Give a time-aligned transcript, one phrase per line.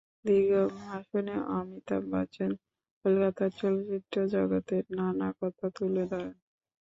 [0.25, 0.51] দীর্ঘ
[0.79, 2.51] ভাষণে অমিতাভ বচ্চন
[3.05, 6.35] কলকাতার চলচ্চিত্র জগতের নানা কথা তুলে ধরেন।